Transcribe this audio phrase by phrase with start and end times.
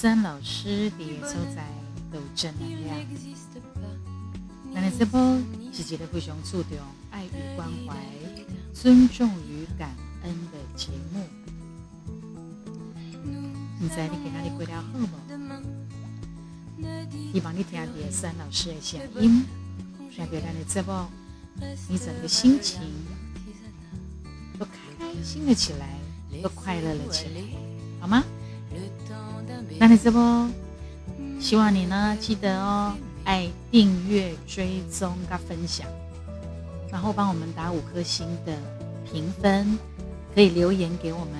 [0.00, 1.66] 三老师的所在
[2.12, 2.96] 都正能量。
[4.72, 5.36] 咱的这波
[5.72, 6.78] 是一个非常注重
[7.10, 7.96] 爱与关怀、
[8.72, 9.90] 尊重与感
[10.22, 11.26] 恩的节目。
[13.26, 15.08] 唔知你今仔日过了好无？
[17.32, 19.44] 希望你听到三老师的声音，
[20.16, 21.10] 代表咱的这波，
[21.88, 22.80] 你整个心情
[24.60, 24.72] 都开
[25.24, 25.98] 心了起来，
[26.40, 27.42] 都快乐了起来，
[27.98, 28.22] 好吗？
[29.96, 30.48] 这波，
[31.40, 35.86] 希望你呢记得哦，爱订阅、追踪跟分享，
[36.90, 38.56] 然后帮我们打五颗星的
[39.10, 39.78] 评分，
[40.34, 41.34] 可以留言给我们，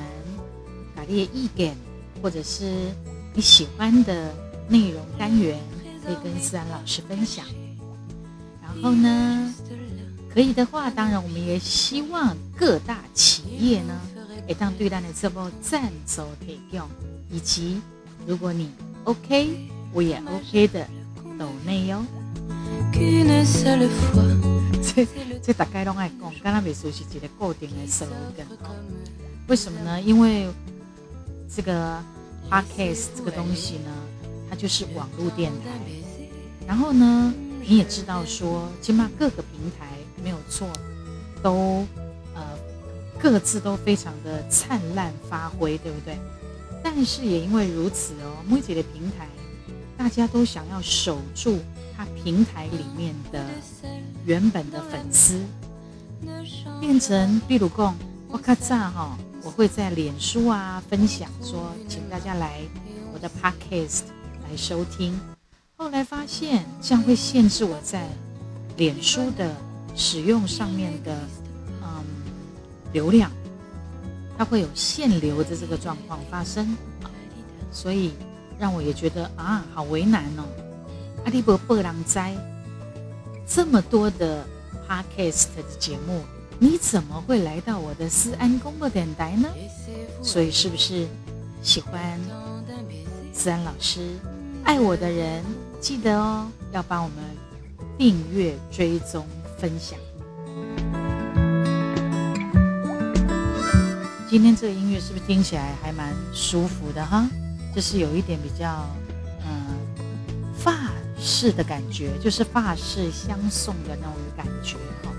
[0.97, 1.77] 打列意见，
[2.23, 2.91] 或者是
[3.35, 4.33] 你喜欢的
[4.69, 5.59] 内容单元，
[6.05, 7.45] 可以跟思然老师分享。
[8.63, 9.55] 然后呢，
[10.33, 14.01] 可以的话，当然我们也希望各大企业呢，
[14.47, 16.89] 也当对待的这波赞助提供，
[17.31, 17.81] 以及。
[18.29, 18.69] 如果你
[19.05, 20.87] OK，我也 OK 的，
[21.39, 22.05] 抖内哟。
[24.83, 25.07] 这
[25.43, 28.45] 这大概拢爱讲，刚刚美术是一个固定的 slogan。
[29.47, 29.99] 为什么呢？
[30.03, 30.47] 因为
[31.49, 31.99] 这个
[32.51, 33.91] Podcast 这个东西呢，
[34.51, 35.71] 它就是网络电台。
[36.67, 37.33] 然后呢，
[37.67, 39.87] 你也知道说，起码各个平台
[40.23, 40.69] 没有错，
[41.43, 41.87] 都
[42.35, 42.43] 呃
[43.19, 46.19] 各自都非常的灿烂发挥，对不对？
[46.83, 49.29] 但是也因为如此哦，木姐的平台，
[49.97, 51.59] 大家都想要守住
[51.97, 53.45] 它平台里面的
[54.25, 55.41] 原本的粉丝，
[56.81, 57.97] 变成比如讲，
[58.29, 62.61] 我咔嚓哈，我会在脸书啊分享说，请大家来
[63.13, 64.03] 我的 podcast
[64.49, 65.19] 来收听。
[65.77, 68.09] 后来发现这样会限制我在
[68.77, 69.55] 脸书的
[69.95, 71.17] 使用上面的
[71.83, 72.05] 嗯
[72.93, 73.31] 流量。
[74.39, 76.77] 它会有限流的这个状况发生，
[77.73, 78.13] 所以
[78.57, 80.45] 让我也觉得啊，好为难哦。
[81.25, 82.37] 阿迪伯伯朗斋
[83.45, 84.47] 这么多的
[84.89, 86.23] podcast 的节目，
[86.61, 89.49] 你怎么会来到我的思安公播电台呢？
[90.23, 91.09] 所以是不是
[91.61, 92.21] 喜欢
[93.33, 94.17] 思安老师、
[94.63, 95.45] 爱我的人，
[95.81, 97.19] 记得哦，要帮我们
[97.99, 99.27] 订阅、追踪、
[99.59, 99.99] 分享。
[104.31, 107.27] 今天这个音乐是不是听起来还蛮舒服的哈？
[107.75, 108.87] 就是有一点比较
[109.43, 109.79] 嗯
[110.55, 115.11] 法式的感觉，就是法式相送的那种感觉哈。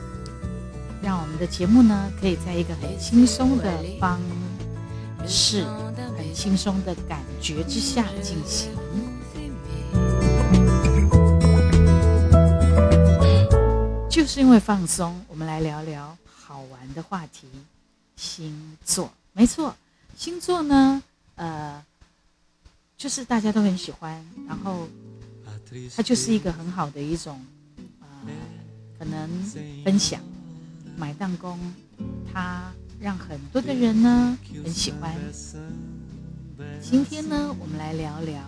[1.01, 4.21] 让我们的节目呢，可以在一个很轻松的方
[5.25, 5.63] 式、
[6.15, 8.69] 很轻松的感觉之下进行。
[14.07, 17.47] 就是因为放松，我们来聊聊好玩的话题。
[18.19, 19.73] 星座没错，
[20.17, 21.01] 星座呢，
[21.35, 21.81] 呃，
[22.97, 24.89] 就是大家都很喜欢，然后
[25.95, 27.39] 它就是一个很好的一种，
[28.01, 28.07] 呃，
[28.99, 29.29] 可能
[29.85, 30.19] 分享
[30.97, 31.57] 买弹弓，
[32.33, 32.69] 它
[32.99, 35.15] 让很多的人呢很喜欢。
[36.81, 38.43] 今天呢，我们来聊聊，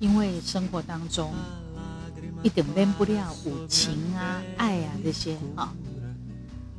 [0.00, 1.32] 因为生活当中
[2.42, 5.72] 一点变不了五情啊、爱啊这些啊。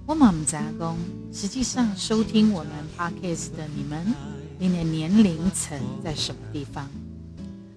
[0.10, 0.98] 我妈妈在讲，
[1.32, 4.12] 实际上收听我们 podcast 的你们，
[4.58, 6.90] 你的年龄层在什么地方？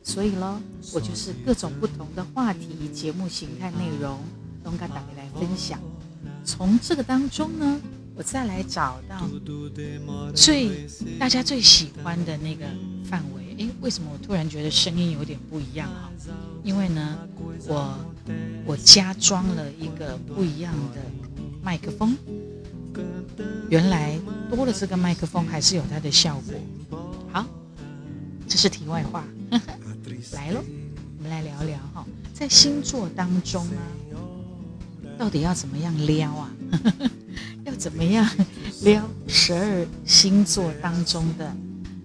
[0.03, 0.59] 所以咯，
[0.95, 4.19] 我就是各种不同的话题、节目形态、内容，
[4.65, 5.79] 都跟大家来分享。
[6.43, 7.79] 从这个当中呢，
[8.17, 9.29] 我再来找到
[10.35, 10.89] 最
[11.19, 12.65] 大家最喜欢的那个
[13.05, 13.55] 范围。
[13.59, 16.11] 诶，为什么我突然觉得声音有点不一样哈？
[16.65, 17.19] 因为呢，
[17.67, 17.95] 我
[18.65, 21.03] 我加装了一个不一样的。
[21.63, 22.17] 麦克风，
[23.71, 24.19] 原来
[24.51, 27.01] 多了这个麦克风还是有它的效果。
[27.31, 27.47] 好，
[28.49, 29.25] 这是题外话，
[30.33, 30.61] 来喽，
[31.19, 32.05] 我们来聊聊哈，
[32.35, 33.81] 在星座当中啊，
[35.17, 36.51] 到底要怎么样撩啊？
[37.65, 38.29] 要怎么样
[38.83, 41.55] 撩十二星座当中的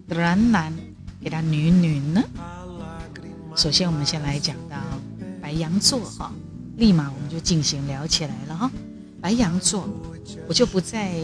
[0.08, 0.72] 男男
[1.20, 2.24] 给他女女呢？
[3.56, 4.78] 首先，我们先来讲到
[5.42, 6.32] 白羊座哈，
[6.78, 8.72] 立马我们就进行聊起来了哈。
[9.22, 9.88] 白羊座，
[10.48, 11.20] 我就不再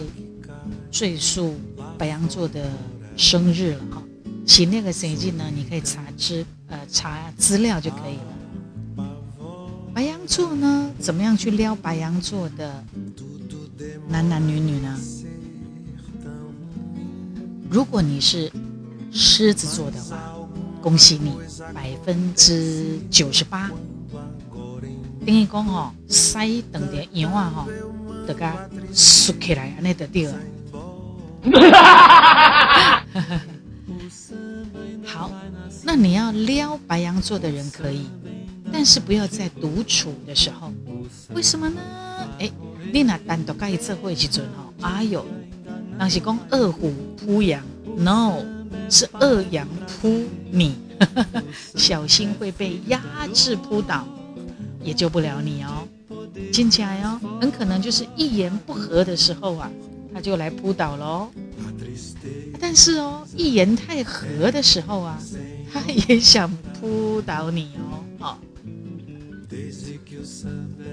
[0.91, 1.55] 赘述
[1.97, 2.69] 白羊座的
[3.15, 4.03] 生日了哈。
[4.45, 9.05] 写那个谁记呢，你可以查资呃查资料就可以了。
[9.93, 12.83] 白羊座呢，怎么样去撩白羊座的
[14.09, 14.99] 男男女女呢？
[17.69, 18.51] 如果你是
[19.11, 20.35] 狮子座的话，
[20.81, 21.31] 恭喜你，
[21.73, 23.71] 百分之九十八。
[25.25, 27.67] 等于讲吼，塞等的羊啊吼，
[28.27, 28.45] 得个
[28.93, 30.35] 竖起来，安尼得对了。
[35.05, 35.31] 好， 好，
[35.83, 38.05] 那你要撩白羊座的人可以，
[38.71, 40.71] 但是不要在独处的时候。
[41.33, 41.81] 为什么呢？
[42.39, 42.51] 哎，
[42.91, 44.73] 你那单独跟一次会去准哦。
[44.81, 45.25] 哎呦，
[45.97, 47.63] 那是讲二虎扑羊
[47.97, 48.43] ，no，
[48.89, 49.67] 是二羊
[50.01, 50.75] 扑你，
[51.75, 53.01] 小心会被压
[53.33, 54.05] 制扑倒，
[54.83, 55.87] 也救不了你哦。
[56.51, 59.71] 听起来哦，很可能就是一言不合的时候啊，
[60.13, 61.29] 他就来扑倒喽。
[62.59, 65.19] 但是哦，一言太和的时候啊，
[65.71, 66.49] 他也想
[66.79, 68.03] 扑倒你哦。
[68.19, 68.39] 好，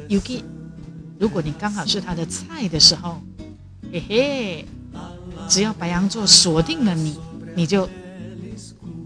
[0.08, 0.44] 尤其
[1.18, 3.22] 如果你刚好是他的菜的时候，
[3.92, 4.64] 嘿嘿，
[5.48, 7.18] 只要白羊座锁定了你，
[7.54, 7.88] 你就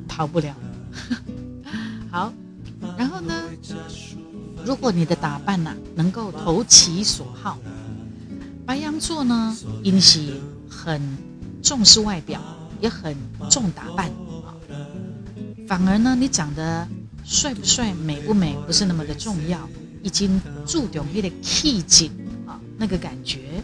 [0.08, 0.54] 逃不了。
[2.10, 2.32] 好，
[2.96, 3.34] 然后呢？
[4.64, 7.58] 如果你的打扮呐能够投其所好，
[8.64, 11.00] 白羊座呢，因喜很
[11.62, 12.40] 重视外表，
[12.80, 13.14] 也很
[13.50, 14.06] 重打扮
[14.42, 14.56] 啊。
[15.68, 16.88] 反而呢，你长得
[17.24, 19.68] 帅不帅、美不美，不是那么的重要，
[20.02, 22.06] 已经注重那个气质
[22.46, 23.62] 啊，那个感觉。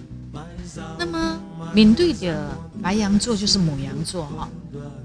[0.98, 1.40] 那么
[1.74, 4.48] 面对的白羊座就是母羊座哈，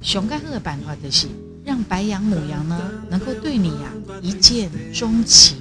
[0.01, 1.27] 熊盖赫的办法就是。
[1.65, 3.91] 让白羊、母羊呢，能够对你呀
[4.21, 5.57] 一见钟情，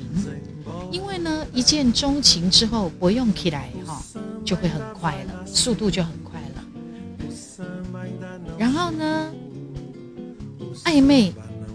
[0.94, 4.00] 因为呢一见钟情之后不用起来哈，
[4.44, 7.66] 就会很快了，速度就很快了。
[8.56, 9.32] 然后呢，
[10.84, 11.34] 暧昧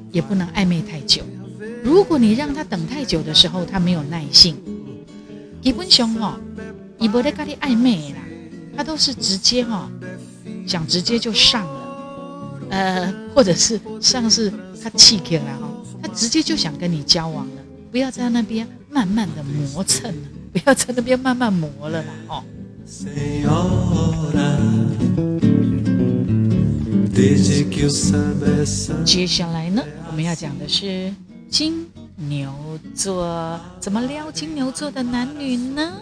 [0.09, 1.21] 也不能暧昧太久，
[1.83, 4.55] 如果你让他等太久的时候，他没有耐性。
[5.61, 6.39] 基本上哈，
[6.97, 8.19] 你不得跟你暧昧啦，
[8.73, 9.91] 他都是直接哈，
[10.65, 12.57] 想直接就上了。
[12.69, 14.49] 呃，或者是像是
[14.81, 15.69] 他气起来哈，
[16.01, 17.61] 他直接就想跟你交往了，
[17.91, 22.43] 不要在那边慢慢的磨蹭了，不要在那边慢慢磨了啦哦。
[29.05, 31.13] 接下来呢，我们要讲的是
[31.49, 32.53] 金牛
[32.95, 35.93] 座，怎么撩金牛座的男女呢？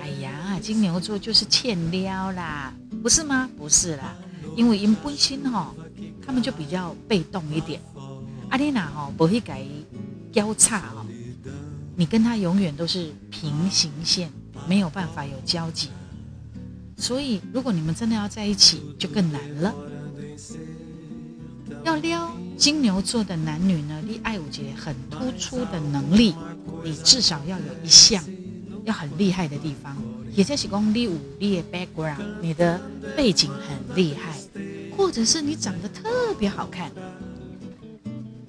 [0.00, 2.72] 哎呀，金牛座就是欠撩啦，
[3.02, 3.48] 不是吗？
[3.58, 4.14] 不是啦，
[4.56, 5.74] 因为因本身哈。
[6.24, 7.80] 他们就比较被动一点，
[8.48, 9.60] 阿丽娜哈不会改
[10.32, 11.01] 交叉哈，
[11.96, 14.30] 你跟他永远都是平行线，
[14.68, 15.88] 没有办法有交集。
[16.96, 19.74] 所以如果你们真的要在一起，就更难了。
[21.84, 26.34] 要撩金牛座的男女呢，你爱五节很突出的能力，
[26.84, 28.22] 你至少要有一项
[28.84, 29.96] 要很厉害的地方，
[30.32, 32.80] 也就是讲你五列 background，你的
[33.16, 34.38] 背景很厉害。
[34.96, 36.92] 或者是你长得特别好看，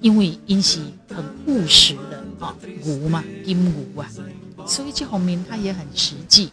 [0.00, 2.54] 因为因是很务实的啊，
[2.84, 4.10] 牛嘛，金牛啊，
[4.66, 6.50] 所以这方面他也很实际。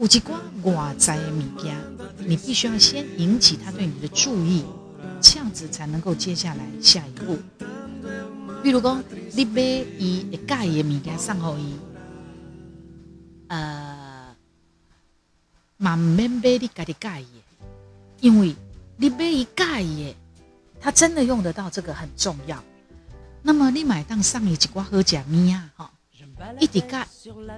[0.00, 1.76] 有一挂外在的物件，
[2.18, 4.64] 你必须要先引起他对你的注意，
[5.20, 7.38] 这样子才能够接下来下一步。
[8.62, 9.02] 比如讲，
[9.34, 9.60] 你买
[9.98, 11.76] 伊会介意的物件送给伊，
[13.48, 14.34] 呃，
[15.76, 17.26] 嘛免买你家己介意，
[18.20, 18.54] 因为。
[19.00, 20.12] 你买一介意，
[20.80, 22.60] 他真的用得到这个很重要。
[23.42, 25.90] 那么你买当上一几瓜喝假米啊，哈，
[26.58, 27.06] 一滴盖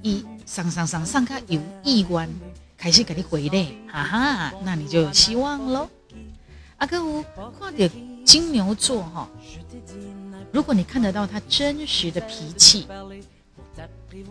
[0.03, 2.29] 一上上上上开有亿万
[2.77, 5.89] 开始给你回来，哈哈，那你就有希望喽。
[6.79, 7.25] 阿哥我
[7.59, 7.95] 看到
[8.25, 9.29] 金牛座哈，
[10.53, 12.87] 如果你看得到他真实的脾气，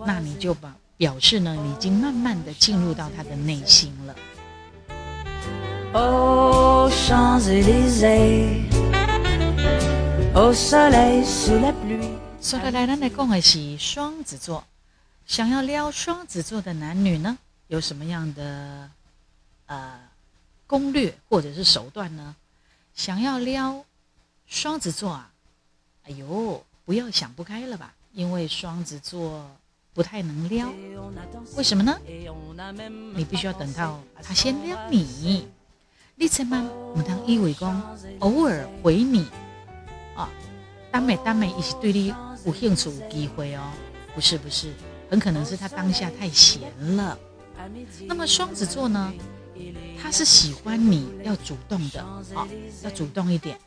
[0.05, 4.15] 那你就把表示呢，你已经慢慢的进入到他的内心了。
[10.41, 11.21] 哦，说来，
[12.39, 14.63] 咱来讲的是双子座。
[15.25, 18.89] 想要撩双子座的男女呢，有什么样的
[19.65, 19.99] 呃
[20.65, 22.37] 攻略或者是手段呢？
[22.95, 23.83] 想要撩
[24.47, 25.29] 双子座啊，
[26.05, 27.93] 哎呦，不要想不开了吧？
[28.13, 29.45] 因为双子座
[29.93, 30.71] 不太能撩，
[31.57, 31.99] 为什么呢？
[33.13, 35.49] 你必须要等到他先撩你。
[36.15, 39.27] 你千万唔当以为讲偶尔回你
[40.19, 40.29] 啊，
[40.91, 43.61] 当美当美，一起对你有兴趣有机会哦，
[44.13, 44.73] 不是不是，
[45.09, 47.17] 很可能是他当下太闲了。
[48.05, 49.13] 那么双子座呢，
[50.01, 52.45] 他是喜欢你要主动的啊，
[52.83, 53.57] 要主动一点。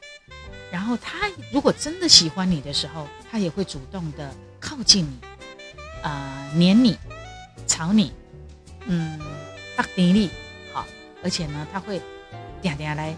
[0.71, 4.30] 然后他如果真的喜欢你的时候，他也会主动的
[4.61, 5.18] 靠近你，
[6.02, 6.99] 啊，黏你，
[7.66, 8.12] 吵你，
[8.87, 9.18] 嗯，
[9.75, 10.30] 搭地你，
[10.73, 10.85] 好，
[11.23, 12.00] 而且呢，他会。
[12.62, 13.16] 嗲嗲来，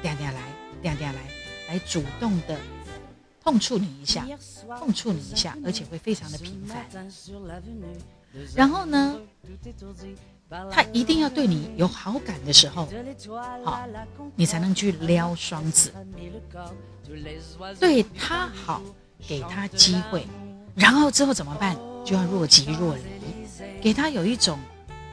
[0.00, 0.40] 嗲嗲来，
[0.80, 1.18] 嗲嗲来，
[1.68, 2.56] 来主动的
[3.42, 4.26] 碰触你一下，
[4.78, 6.86] 碰触你一下，而且会非常的频繁。
[8.54, 9.18] 然后呢，
[10.70, 12.88] 他一定要对你有好感的时候，
[13.64, 13.80] 好，
[14.34, 15.92] 你才能去撩双子，
[17.80, 18.82] 对他好，
[19.26, 20.26] 给他机会，
[20.74, 21.76] 然后之后怎么办？
[22.04, 23.02] 就要若即若离，
[23.80, 24.58] 给他有一种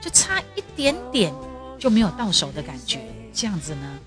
[0.01, 1.33] 就差一点点
[1.79, 2.99] 就没有到手的感觉，
[3.33, 3.99] 这样子呢，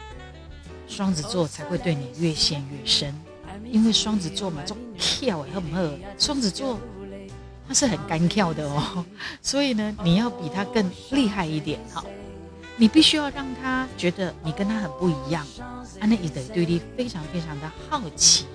[0.87, 3.15] 双子座才会对你越陷越深，
[3.71, 6.01] 因为双子座嘛，就跳哎，很不很？
[6.19, 6.79] 双子座。
[7.69, 9.05] 他是很干跳的哦，
[9.43, 12.05] 所以呢，你要比他更厉害一点哈。
[12.77, 15.45] 你必须要让他觉得你跟他很不一样，
[15.99, 18.47] 安内伊的对你非常非常的好奇。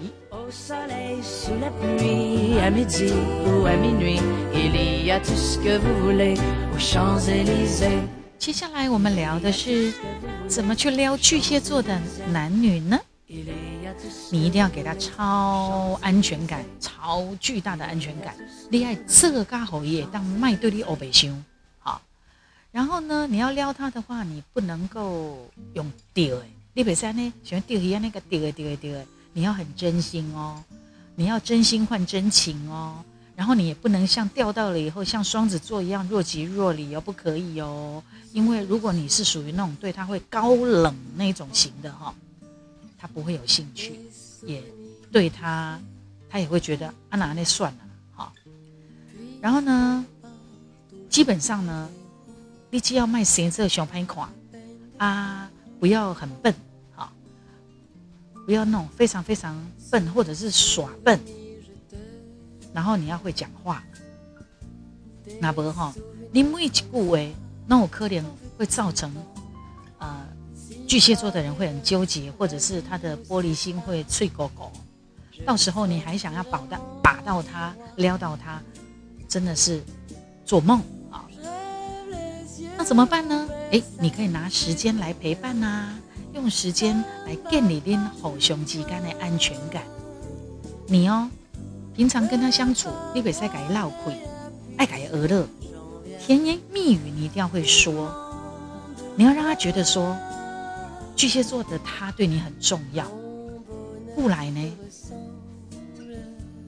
[8.41, 9.93] 接下来我们聊的是
[10.47, 12.99] 怎么去撩巨蟹座的男女呢？
[14.31, 18.33] 你一定要给他超安全感，超巨大的安全感。
[18.71, 21.45] 厉害这个嘎好也，当麦对你欧北胸
[21.77, 22.01] 好。
[22.71, 26.51] 然后呢，你要撩他的话，你不能够用钓诶。
[26.73, 30.63] 你北山呢喜欢钓鱼啊，那个钓诶钓诶钓诶，你要很真心哦，
[31.15, 33.05] 你要真心换真情哦。
[33.41, 38.03] 然后你也不能像钓到了以后像双子座一样若即若离哦，不可以哦。
[38.33, 42.13] 因为如果你是属于那种对他会高冷那种型的哈。
[42.99, 43.99] 他不会有兴趣，
[44.45, 44.63] 也
[45.11, 45.79] 对他，
[46.29, 47.79] 他也会觉得啊，拿那算了，
[48.11, 48.31] 好。
[49.41, 50.05] 然后呢，
[51.09, 51.89] 基本上呢，
[52.69, 54.29] 你只要卖颜色熊拍款
[54.99, 56.53] 啊，不要很笨，
[56.93, 57.11] 好，
[58.45, 61.19] 不要那种非常非常笨或者是耍笨。
[62.73, 63.83] 然后你要会讲话，
[65.39, 65.93] 那不哈，
[66.31, 67.17] 你每一句话，
[67.67, 68.23] 那我可能
[68.57, 69.11] 会造成。
[70.87, 74.69] 巨蟹座的人会很纠结，或者是他的玻璃心会脆狗狗，
[75.45, 78.61] 到时候你还想要保到把到他撩到他，
[79.25, 79.81] 真的是
[80.45, 81.23] 做梦啊！
[82.75, 83.47] 那怎么办呢？
[83.71, 85.97] 诶，你可以拿时间来陪伴呐，
[86.33, 89.83] 用时间来建立你好胸肌感的安全感。
[90.87, 91.29] 你哦，
[91.95, 94.15] 平常跟他相处，你别再改闹亏，
[94.77, 95.47] 爱改而乐，
[96.19, 98.11] 甜言蜜语你一定要会说，
[99.15, 100.15] 你要让他觉得说。
[101.13, 103.05] 巨蟹座的他对你很重要，
[104.15, 104.73] 不来呢，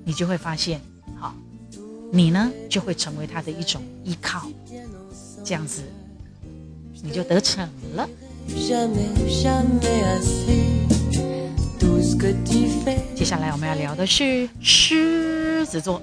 [0.04, 0.80] 你就会发现，
[1.20, 1.34] 好，
[2.12, 4.48] 你呢就会成为他的一种依靠，
[5.44, 5.82] 这样子
[7.02, 8.08] 你就得逞了。
[13.14, 16.02] 接下来我们要聊的是狮子座，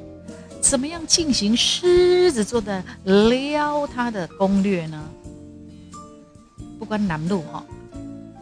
[0.61, 5.03] 怎么样进行狮子座的撩他的攻略呢？
[6.79, 7.65] 不管难路哈。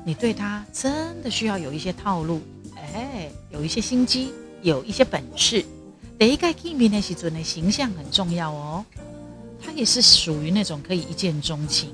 [0.05, 2.41] 你对他真的需要有一些套路，
[2.75, 4.33] 哎，有一些心机，
[4.63, 5.65] 有一些本事。
[6.19, 8.85] 第一个见面的时阵的形象很重要哦。
[9.63, 11.91] 他也是属于那种可以一见钟情，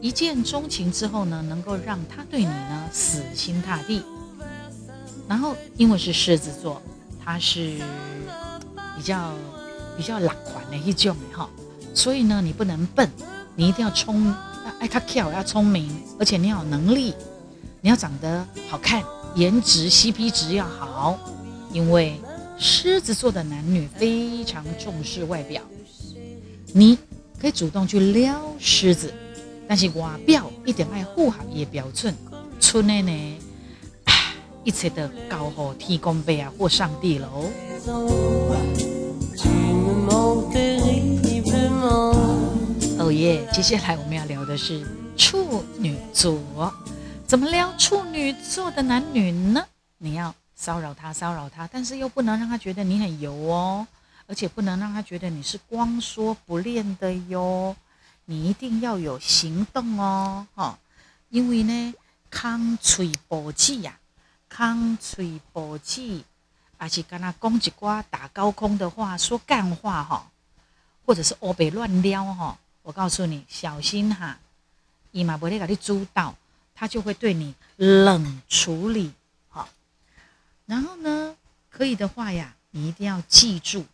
[0.00, 4.02] 一见钟情之后呢，能够让他对你呢死心塌地。
[5.28, 6.80] 然后因为是狮子座，
[7.24, 7.78] 他是
[8.96, 9.32] 比较
[9.96, 11.48] 比较懒款的一种哈，
[11.94, 13.10] 所以呢，你不能笨，
[13.56, 14.32] 你一定要聪，
[14.78, 17.14] 哎，他跳要聪明，而且你要有能力。
[17.80, 19.04] 你要长得好看，
[19.34, 21.18] 颜值 CP 值要好，
[21.70, 22.18] 因为
[22.58, 25.60] 狮子座的男女非常重视外表。
[26.72, 26.96] 你
[27.38, 29.12] 可以主动去撩狮子，
[29.68, 32.14] 但是外表一定要符合伊的标准。
[32.58, 33.38] 村内呢，
[34.64, 37.50] 一切的高好天公伯啊或上帝喽。
[42.98, 43.46] 哦耶！
[43.52, 46.40] 接下来我们要聊的是处女座。
[47.26, 49.66] 怎么撩处女座的男女呢？
[49.98, 53.86] 你要骚扰他，骚扰他，但是又不能让他觉得你很油哦，
[54.26, 57.76] 而且不能让他觉得你是光说不练的哟。
[58.24, 60.78] 你一定要有行动哦，哈，
[61.28, 61.94] 因为呢，
[62.30, 63.98] 康吹波气呀，
[64.56, 66.24] 康吹波气，
[66.78, 70.30] 而且跟他讲几瓜打高空的话，说干话哈，
[71.04, 74.38] 或者是欧北乱撩哈，我告诉你，小心哈，
[75.10, 76.36] 伊嘛不会给你主导。
[76.76, 79.12] 他就会对你冷处理，
[79.48, 79.68] 好，
[80.66, 81.36] 然后呢，
[81.70, 83.86] 可以的话呀，你一定要记住，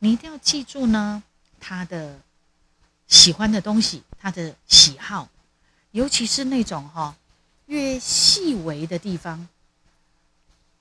[0.00, 1.22] 你一定要记住呢，
[1.60, 2.18] 他的
[3.06, 5.28] 喜欢的东西，他的喜好，
[5.92, 7.14] 尤其是那种哈，
[7.66, 9.46] 越细微的地方，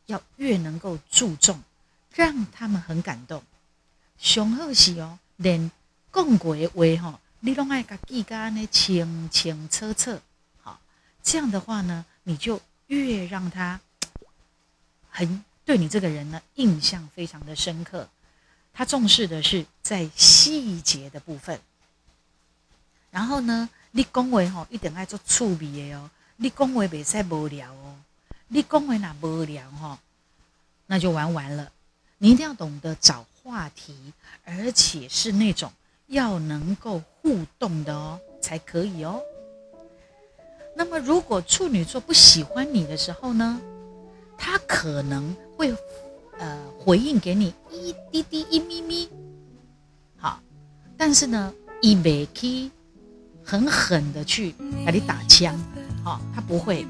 [0.06, 1.62] 要越能够注重，
[2.14, 3.44] 让他们很感动。
[4.18, 5.72] 熊好是哦，连
[6.12, 10.20] 讲过的话哈，你拢爱甲记个安尼清清楚楚。
[11.22, 13.80] 这样的话呢，你就越让他
[15.10, 18.10] 很对你这个人呢印象非常的深刻。
[18.74, 21.62] 他重视的是在细节的部分，
[23.10, 27.96] 然后呢，你讲话吼一定爱做趣味的哦，你讲话袂使无聊哦，
[28.48, 29.98] 你讲话那无聊吼，
[30.86, 31.72] 那就玩完了。
[32.18, 34.14] 你一定要懂得找话题，
[34.46, 35.72] 而且是那种
[36.08, 39.22] 要能够互动的哦，才可以哦。
[40.76, 43.60] 那么，如果处女座不喜欢你的时候呢，
[44.38, 45.76] 他可能会
[46.38, 49.10] 呃回应给你一滴滴一咪咪，
[50.18, 50.42] 好，
[50.98, 52.72] 但是呢，一没去
[53.44, 55.58] 狠狠的去给你打枪，
[56.04, 56.86] 好，他不会，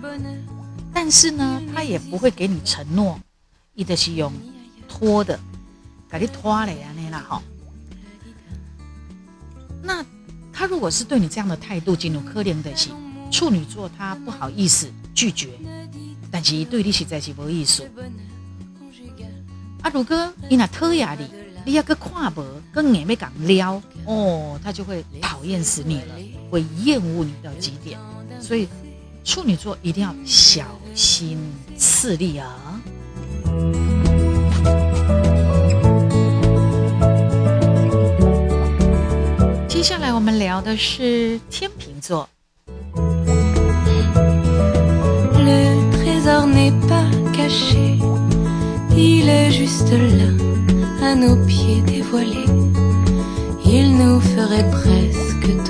[0.94, 3.20] 但是呢，他也不会给你承诺，
[3.74, 4.32] 一的是用
[4.88, 5.40] 拖的，
[6.10, 7.42] 给你拖了呀那啦哈。
[9.82, 10.06] 那
[10.54, 12.94] 他如果是对你这样的态度，进入可怜的心。
[13.32, 15.50] 处女座他不好意思拒绝，
[16.30, 17.90] 但是对你实在是无意思。
[19.82, 21.28] 啊，如果你那讨厌你，
[21.66, 26.16] 你要个看无，跟眼没敢撩哦，他就会讨厌死你了，
[26.52, 28.00] 会厌恶你到极点。
[28.40, 28.70] 所以
[29.24, 31.38] 处女座一定要小心
[31.78, 32.82] 刺利啊。
[39.68, 42.30] 接下来我们聊的是天秤座。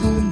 [0.05, 0.22] 好，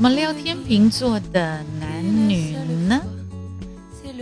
[0.00, 2.52] 怎么撩天秤座的男女
[2.88, 3.02] 呢？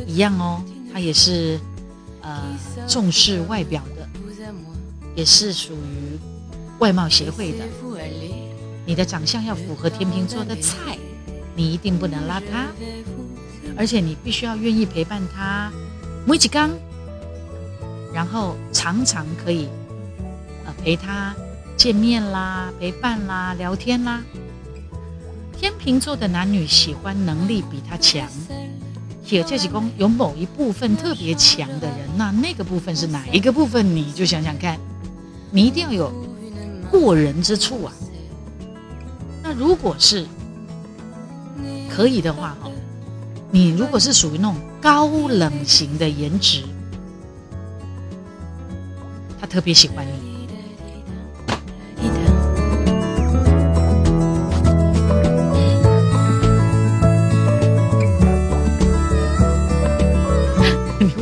[0.08, 0.60] 一样哦，
[0.92, 1.56] 他也是
[2.20, 2.42] 呃
[2.88, 4.08] 重视外表的，
[5.14, 6.18] 也是属于
[6.80, 7.64] 外貌协会的。
[8.86, 10.98] 你的长相要符合天秤座的菜，
[11.54, 12.66] 你一定不能邋遢，
[13.76, 15.70] 而且你必须要愿意陪伴他，
[16.26, 16.72] 每几刚，
[18.12, 19.68] 然后常常可以
[20.64, 21.32] 呃陪他
[21.76, 24.20] 见面啦、陪伴啦、聊天啦。
[25.58, 28.28] 天秤座的男女喜欢能力比他强，
[29.24, 33.84] 铁这几公有某一部分特别强的人，那那个部分是哪一个部分？
[33.96, 34.78] 你就想想看，
[35.50, 36.12] 你一定要有
[36.88, 37.92] 过人之处啊。
[39.42, 40.24] 那如果是
[41.90, 42.70] 可以的话，哈，
[43.50, 46.62] 你如果是属于那种高冷型的颜值，
[49.40, 50.27] 他特别喜欢你。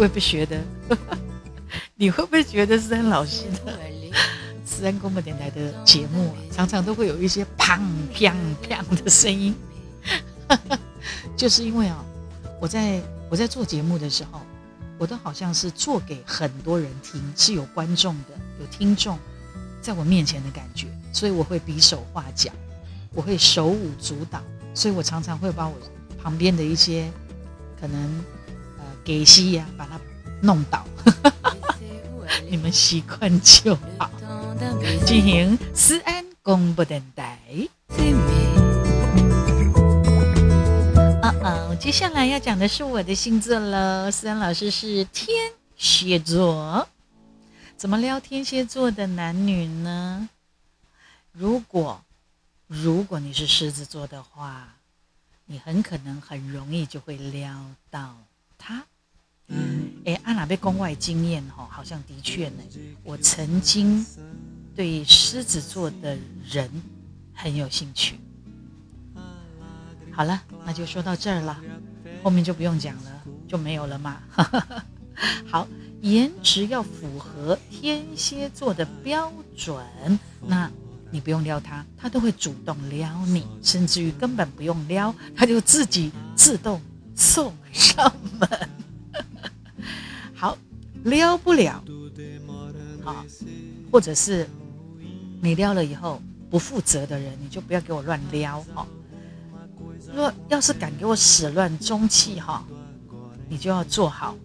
[0.07, 0.63] 会不会觉得？
[1.97, 3.77] 你会不会觉得是很老实的？
[4.65, 7.81] 自然广播电台的节目啊，常常都会有一些砰
[8.15, 9.55] 砰砰的声音，
[11.37, 12.05] 就是因为啊，
[12.61, 14.41] 我在我在做节目的时候，
[14.97, 19.19] 我都好像是做给很多人听，是有观众的，有听众
[19.81, 22.53] 在我面前的感觉，所以我会比手画脚，
[23.13, 24.41] 我会手舞足蹈，
[24.73, 25.75] 所以我常常会把我
[26.23, 27.11] 旁边的一些
[27.81, 28.25] 可能
[29.07, 30.01] 给息呀，把它
[30.43, 30.85] 弄倒，
[32.51, 34.11] 你们习惯就好。
[35.07, 37.39] 进行思安公布等待。
[41.23, 44.11] 哦哦，接下来要讲的是我的星座喽。
[44.11, 46.89] 思安老师是天蝎座，
[47.77, 50.29] 怎么撩天蝎座的男女呢？
[51.31, 52.03] 如果
[52.67, 54.75] 如果你是狮子座的话，
[55.45, 57.55] 你很可能很容易就会撩
[57.89, 58.17] 到
[58.59, 58.83] 他。
[60.05, 62.63] 哎，阿哪被宫外经验哈，好像的确呢。
[63.03, 64.05] 我曾经
[64.75, 66.17] 对狮子座的
[66.49, 66.71] 人
[67.33, 68.19] 很有兴趣。
[70.13, 71.61] 好了，那就说到这儿了，
[72.23, 74.21] 后面就不用讲了，就没有了嘛。
[75.51, 75.67] 好，
[76.03, 79.77] 颜值要符合天蝎座的标准，
[80.47, 80.71] 那
[81.11, 86.81] 你不用撩他，他都会主动撩你，甚至于根本不用撩，他就自己自动
[87.15, 88.71] 送上门。
[91.07, 91.83] 好，撩不了，
[93.05, 93.25] 好，
[93.93, 94.49] 或者是
[95.41, 98.85] 你撩了以后不负责的人，你就不要给我乱撩哈。
[100.13, 102.67] 若要是敢给我始乱终弃哈，
[103.49, 104.37] 你就要做好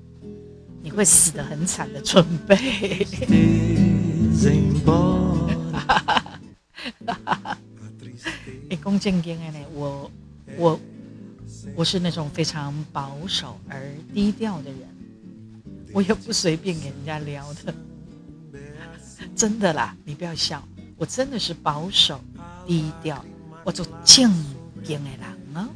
[0.84, 2.56] 你会死得很惨的准备。
[8.70, 9.54] 哎，龚正经呢？
[9.74, 10.12] 我
[10.58, 10.80] 我
[11.76, 13.82] 我是那种非常保守而
[14.14, 14.91] 低调的人。
[15.94, 17.74] 我也不随便给人家撩的，
[19.36, 20.64] 真的啦，你不要笑，
[20.98, 22.20] 我真的是保守
[22.66, 23.24] 低调，
[23.64, 24.32] 我做正
[24.84, 25.22] 经的人
[25.54, 25.70] 啊。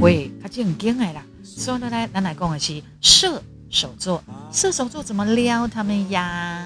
[0.00, 1.24] 喂，他就很惊哎啦。
[1.42, 6.64] 所以呢，来咱来讲的是射手座，射手座怎么撩他们呀？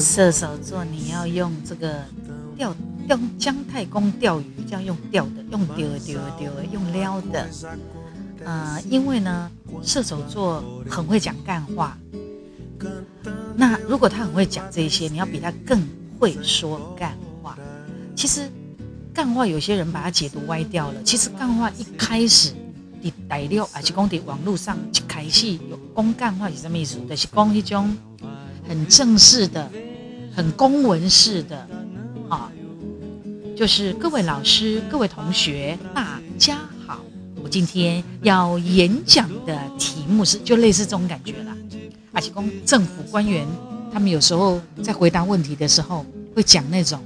[0.00, 2.02] 射手座，你要用这个
[2.56, 2.74] 钓
[3.06, 7.48] 钓姜太公钓鱼，这样用钓的，用丢丢丢，用撩的。
[8.44, 9.50] 呃，因为呢，
[9.82, 11.96] 射手座很会讲干话。
[13.54, 15.86] 那如果他很会讲这些，你要比他更
[16.18, 17.58] 会说干话。
[18.16, 18.50] 其实
[19.12, 21.02] 干话有些人把它解读歪掉了。
[21.02, 22.54] 其实干话一开始
[23.02, 26.98] 的材料，而且讲在网络上一开始有公干话是什么意思？
[27.06, 27.94] 就是讲一种
[28.66, 29.70] 很正式的、
[30.34, 31.66] 很公文式的
[32.28, 32.50] 啊，
[33.56, 37.00] 就是各位老师、各位同学，大家好，
[37.42, 41.56] 我今天要演讲的题目是，就类似这种感觉啦。
[42.12, 43.46] 而且，公政府官员
[43.92, 47.02] 他们有时候在回答问题的时候，会讲那种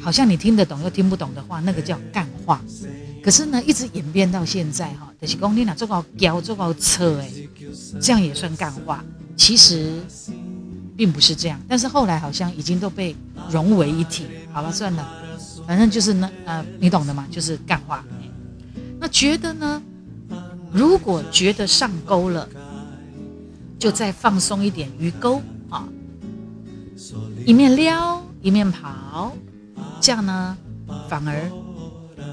[0.00, 2.60] 好像你听得懂又听不懂的话，那个叫干话。
[3.22, 7.30] 可是呢，一直演变到现在哈，就是公你哪做个教做个车哎，
[8.00, 9.04] 这样也算干话。
[9.36, 10.00] 其实
[10.96, 13.14] 并不是这样，但是后来好像已经都被
[13.50, 14.26] 融为一体。
[14.52, 15.06] 好了，算了，
[15.66, 18.04] 反正就是那呃，你懂的嘛，就是干话。
[18.98, 19.82] 那觉得呢？
[20.72, 22.48] 如果觉得上钩了。
[23.78, 25.86] 就再放松一点鱼钩啊，
[27.44, 29.36] 一面撩一面跑，
[30.00, 30.56] 这样呢
[31.10, 31.50] 反而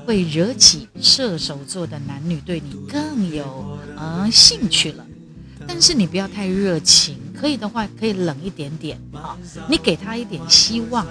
[0.06, 5.06] 会惹起射手座的男女对你更有呃兴趣了。
[5.68, 11.06] 但是你不要太热情，可以的话可以冷一点点啊，你给他一点希望，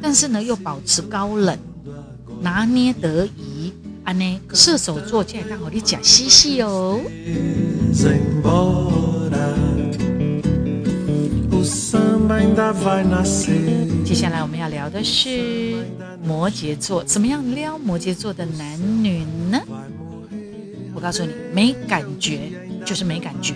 [0.00, 1.58] 但是呢又保持高冷，
[2.40, 3.74] 拿捏得宜。
[4.02, 6.98] 安呢射手座现在刚好你假嘻嘻哦。
[14.02, 15.74] 接下来我们要聊的是
[16.24, 19.60] 摩羯座，怎么样撩摩羯座的男女呢？
[20.94, 22.50] 我告诉你，没感觉
[22.82, 23.52] 就是没感觉，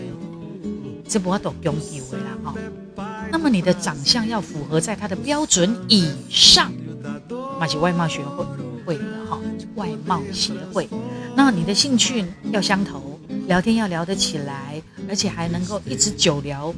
[1.10, 2.54] 这不要都用以为了哈。
[3.32, 6.72] 那么你的长相要符合在他的标准以上，
[7.58, 8.44] 马起外貌学会
[8.86, 9.40] 会的哈，
[9.74, 10.88] 外貌协会。
[11.34, 13.18] 那你的兴趣要相投，
[13.48, 16.72] 聊天要聊得起来，而且还能够一直久聊。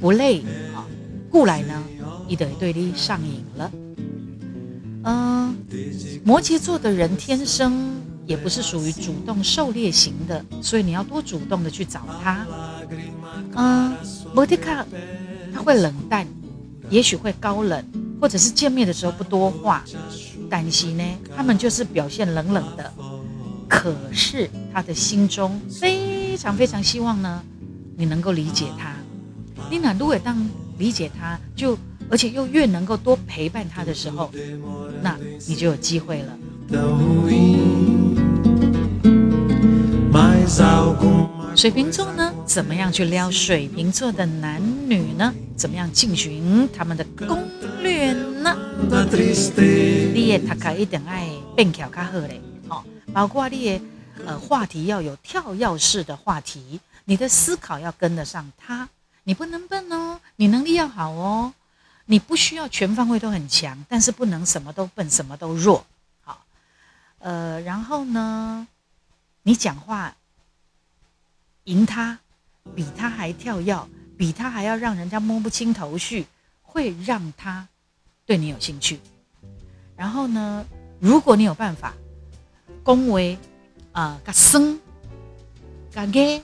[0.00, 0.40] 不累
[0.74, 0.86] 啊，
[1.30, 1.84] 故来呢，
[2.26, 3.70] 一得对你上瘾了。
[5.04, 5.56] 嗯，
[6.24, 12.46] 摩羯座的人天生也不是属于主动狩猎型的，所以你要多主动的去找他。
[13.54, 13.96] 嗯，
[14.34, 14.84] 莫迪卡
[15.52, 16.26] 他会冷淡，
[16.90, 17.82] 也许会高冷，
[18.20, 19.82] 或者是见面的时候不多话。
[20.50, 21.02] 但是呢，
[21.34, 22.92] 他们就是表现冷冷的，
[23.66, 27.42] 可是他的心中非常非常希望呢，
[27.96, 28.94] 你能够理解他。
[29.70, 31.78] 你哪如果当理解他，就
[32.10, 34.30] 而且又越能够多陪伴他的时候，
[35.02, 36.38] 那你就有机会了。
[41.54, 45.34] 水瓶座呢，怎么样去撩水瓶座的男女呢？
[45.54, 47.46] 怎么样进行他们的攻
[47.82, 48.56] 略呢？
[50.14, 52.82] 你也他可一点爱变巧卡好嘞，哦，
[53.12, 53.82] 包括你也
[54.24, 58.88] 呃话题要有跳跃式的话题，你的思考要跟得上他。
[59.24, 61.52] 你不能笨哦，你能力要好哦，
[62.06, 65.84] 你不需要全方位都很强，但是不能什么都笨，什么都弱。
[66.22, 66.42] 好，
[67.18, 68.66] 呃，然后呢，
[69.42, 70.14] 你讲话
[71.68, 72.18] 赢他，
[72.74, 76.26] 比他还跳跃，比他还要让人家摸不清头绪，
[76.62, 77.68] 会让他
[78.24, 78.98] 对你有兴趣。
[79.94, 80.64] 然后呢，
[80.98, 81.92] 如果你有办法
[82.82, 83.36] 恭维
[83.92, 84.80] 啊，嘎生，
[85.92, 86.42] 嘎给。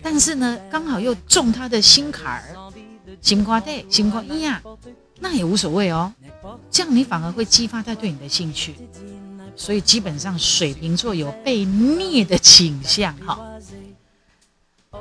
[0.00, 2.72] 但是呢，刚好又中他的心坎儿，
[3.20, 4.62] 心瓜对，心瓜一样，
[5.18, 6.12] 那也无所谓哦。
[6.70, 8.76] 这样你反而会激发他对你的兴趣，
[9.60, 13.38] 所以基本上水瓶座有被虐的倾向哈。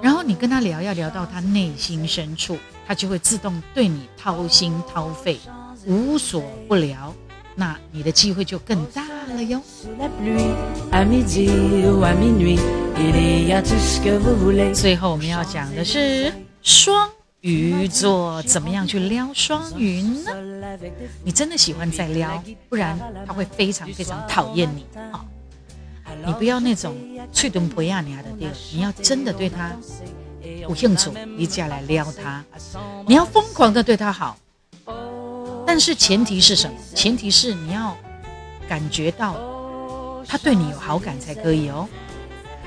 [0.02, 5.40] 然后你跟他聊，要聊到他内心深处，他就会自动对你掏心掏肺，
[5.86, 7.16] 无所不聊。
[7.56, 9.62] 那你的机会就更大了哟。
[14.74, 17.10] 最后我们要讲的是双
[17.42, 20.32] 鱼座怎么样去撩双鱼呢？
[21.24, 25.26] 你真的喜欢再撩，不然他会非常非常讨厌你啊！
[26.26, 26.98] 你不要那种
[27.32, 29.72] 脆墩不亚你的地你要真的对他
[30.62, 32.44] 有兴趣，你再来撩他，
[33.08, 34.38] 你要疯狂的对他好。
[35.66, 36.76] 但是前提是什么？
[36.94, 37.96] 前提是你要
[38.68, 39.38] 感觉到
[40.28, 41.88] 他对你有好感才可以哦。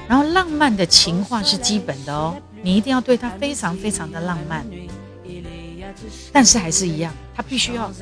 [0.08, 4.64] 然后浪漫的情话是基本的哦，你一定要对他非常非常的浪漫。
[6.32, 7.92] 但是还是一样，他必须要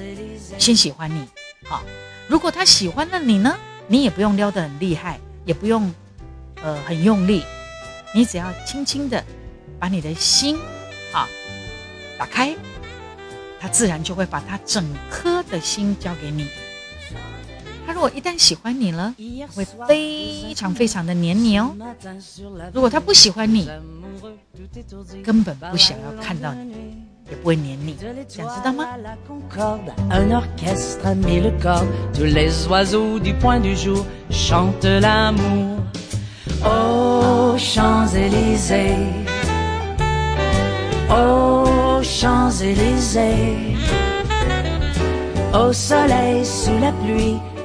[0.59, 1.27] 先喜欢你。
[1.65, 1.83] 好，
[2.29, 5.93] 如果他喜欢了你呢，你也不用撩得很厉害，也不用
[6.63, 7.43] 呃很用力，
[8.15, 9.23] 你只要轻轻的
[9.79, 10.57] 把你的心
[11.13, 11.29] 啊
[12.19, 12.55] 打开，
[13.59, 16.47] 他自然就会把他整颗的心交给你。
[18.01, 19.15] 果一旦喜欢你了，
[19.55, 21.75] 会非常非常的黏你哦。
[22.73, 23.69] 如果他不喜欢你，
[25.23, 26.73] 根本不想要看到你，
[27.31, 28.87] 也不会黏你，想知道吗？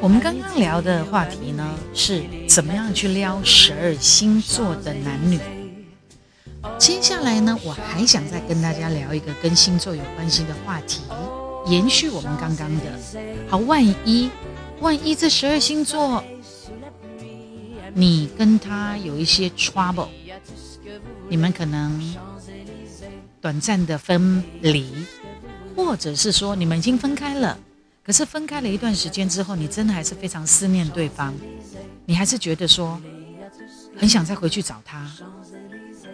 [0.06, 5.40] 我们刚刚聊的话题呢，是怎么样去撩十二星座的男女。
[6.78, 11.02] 接下来呢，我还想再跟大家聊一个跟星座有关系的话题，
[11.66, 12.84] 延续我们刚刚的。
[13.50, 14.30] 好，万一
[14.80, 16.24] 万一这十二星座，
[17.96, 20.10] 你跟他有一些 trouble，
[21.28, 22.16] 你们可能
[23.42, 24.88] 短暂的分离，
[25.76, 27.58] 或者是说你们已经分开了。
[28.06, 31.34] 可是分开了一段时间之后，你真的还是非常思念对方，
[32.06, 33.02] 你还是觉得说
[33.98, 35.12] 很想再回去找他。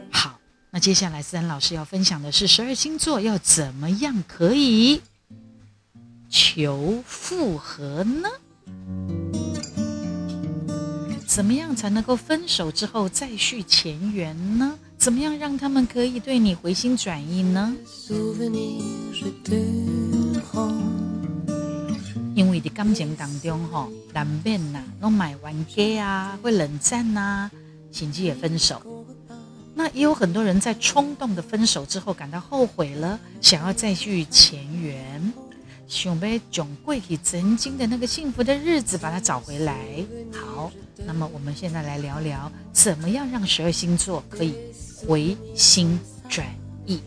[0.10, 5.02] 好，那接下来思安老师要分享的是十二星座要怎么样可以
[6.30, 8.30] 求复合呢？
[11.28, 14.80] 怎么样才能够分手之后再续前缘呢？
[14.98, 17.76] 怎么样让他们可以对你回心转意呢？
[22.42, 27.52] 因为在感情当中，吼难免呐，弄买玩具啊，会冷战呐，
[27.92, 28.82] 甚至也分手。
[29.76, 35.32] 那也有很多人在冲动的分手之后感到后悔了，想要再续前缘，
[35.88, 40.04] 想被囧贵体曾经的那个幸福的日子把它找回来。
[40.34, 40.72] 好，
[41.06, 44.56] 那么我们现在来聊聊，怎么样让十二星座可以
[45.08, 46.48] 回心转
[46.88, 47.00] 意。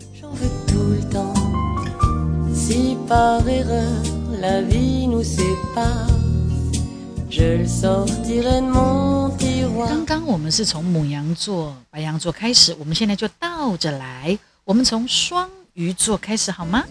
[9.88, 16.84] 刚刚我们是从母羊座、白羊座开始，我们现在就倒着来，我们从双鱼座开始好吗？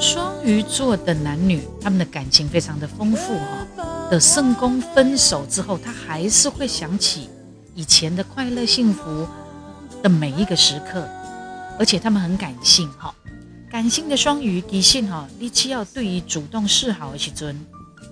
[0.00, 3.64] 双鱼座的男女，他们的感情非常的丰富哈。
[4.10, 7.30] 的圣公分手之后，他还是会想起
[7.76, 9.28] 以前的快乐幸福
[10.02, 11.08] 的每一个时刻，
[11.78, 13.14] 而且他们很感性哈。
[13.78, 17.56] 感性的双鱼，其实哈，你只要对于主动示好的时尊，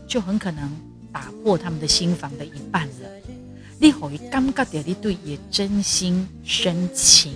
[0.07, 0.71] 就很可能
[1.13, 3.11] 打破他们的心房的一半了。
[3.81, 7.35] 你可以感觉到你对也真心深情，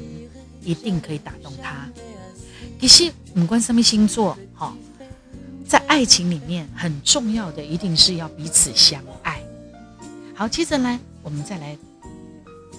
[0.62, 1.90] 一定可以打动他。
[2.80, 4.76] 其实不管什么星座，哈，
[5.66, 9.42] 在爱情里面很重要的，一定是要彼此相爱。
[10.36, 11.76] 好，接着呢，我们再来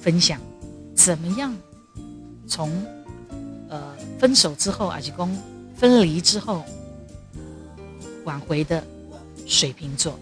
[0.01, 0.39] 分享，
[0.95, 1.53] 怎么样
[2.47, 2.71] 从。
[3.71, 3.81] 呃，
[4.19, 5.33] 分手之后，阿吉公
[5.77, 6.65] 分离之后，
[8.25, 8.83] 挽回的
[9.47, 10.19] 水瓶座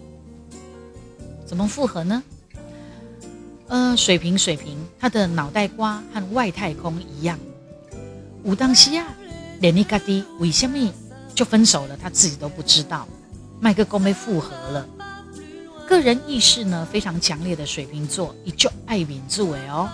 [1.44, 2.22] 怎么复合呢？
[3.66, 7.36] 呃，水瓶水瓶，他的脑袋瓜和外太空一样。
[8.44, 9.08] 武当西亚
[9.60, 10.78] 连尼嘎迪为什么
[11.34, 11.96] 就分手了？
[12.00, 13.06] 他自己都不知道。
[13.58, 14.86] 麦克公被复合了，
[15.88, 19.88] 个人意识呢非常强烈的水瓶座，依旧爱民作为哦，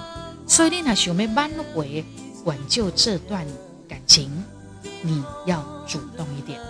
[0.47, 2.05] 所以你那想要挽回。
[2.47, 3.45] 挽救这段
[3.89, 4.31] 感情，
[5.03, 6.61] 你要主动一点，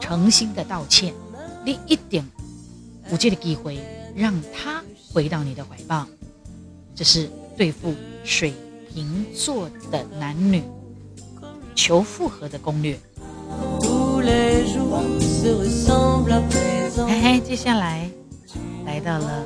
[0.00, 1.12] 诚心的道歉，
[1.66, 2.26] 你一点
[3.10, 3.78] 无借的机会
[4.16, 6.06] 让他回到你的怀抱，
[6.94, 8.54] 这是对付水
[8.90, 10.62] 瓶座的男女
[11.74, 12.98] 求复合的攻略。
[17.06, 18.10] 嘿嘿，接下来
[18.86, 19.44] 来到了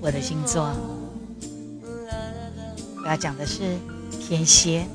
[0.00, 0.72] 我的星座，
[3.02, 3.76] 我要讲的是。
[4.10, 4.86] 天蝎，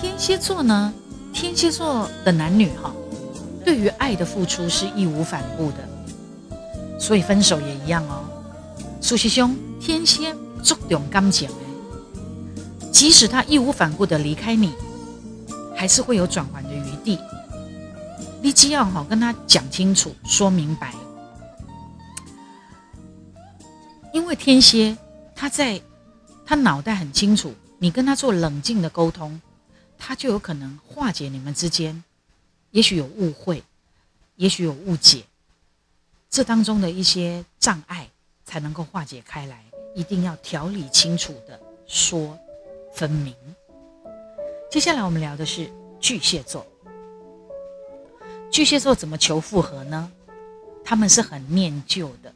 [0.00, 0.92] 天蝎座呢？
[1.32, 2.92] 天蝎座的男女哈，
[3.64, 5.78] 对于爱的付出是义无反顾的，
[6.98, 8.24] 所以分手也一样哦。
[9.00, 11.48] 苏西兄，天蝎重重感情
[12.90, 14.72] 即使他义无反顾的离开你，
[15.76, 17.18] 还是会有转圜的余地。
[18.42, 20.94] 你只要好跟他讲清楚、说明白，
[24.12, 24.96] 因为天蝎
[25.34, 25.80] 他在。
[26.50, 29.40] 他脑袋很清楚，你跟他做冷静的沟通，
[29.96, 32.02] 他就有可能化解你们之间，
[32.72, 33.62] 也许有误会，
[34.34, 35.22] 也许有误解，
[36.28, 38.10] 这当中的一些障碍
[38.44, 39.64] 才能够化解开来。
[39.94, 42.36] 一定要条理清楚的说
[42.94, 43.32] 分明。
[44.68, 46.66] 接下来我们聊的是巨蟹座。
[48.50, 50.10] 巨蟹座怎么求复合呢？
[50.84, 52.34] 他们是很念旧的，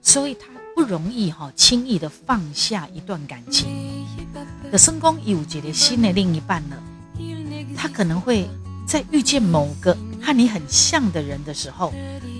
[0.00, 0.46] 所以他
[0.80, 3.68] 不容易哈轻易的放下一段感情。
[4.72, 6.82] 的成功有觉得新的另一半了，
[7.76, 8.48] 他可能会
[8.86, 11.92] 在遇见某个和你很像的人的时候，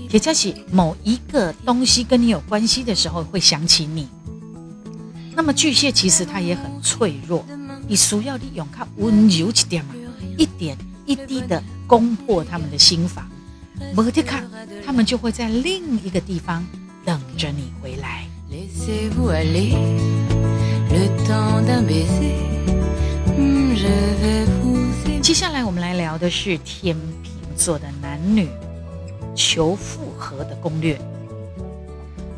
[0.08, 4.08] 也就是某一个东西跟你有关系的时候，会想起你。
[5.34, 7.44] 那么巨蟹其实他也很脆弱，
[7.86, 9.94] 你需要利用他温柔一点嘛，
[10.38, 13.28] 一点一滴的攻破他们的心房。
[13.94, 14.42] 摩的卡，
[14.86, 16.66] 他们就会在另一个地方
[17.04, 18.26] 等着你回来。
[25.22, 28.48] 接下来我们来聊的是天秤座的男女
[29.34, 30.98] 求复合的攻略。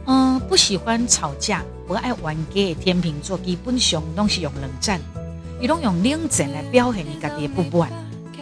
[0.06, 5.00] 嗯，不喜欢吵架，不爱玩 gay，天秤座基本上都是用冷战，
[5.60, 7.88] 伊拢用冷战来表现你家己不满。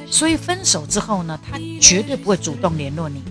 [0.06, 3.22] 所以分手之后呢，他绝对不会主动联络你，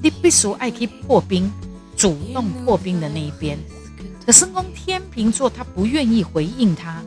[0.00, 1.52] 你必须爱去破冰，
[1.96, 3.58] 主动破冰的那一边。
[4.28, 7.02] 可是宫天秤座他不愿意回应他，